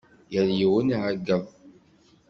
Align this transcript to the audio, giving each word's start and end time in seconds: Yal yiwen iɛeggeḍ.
Yal 0.33 0.49
yiwen 0.59 0.93
iɛeggeḍ. 0.95 1.43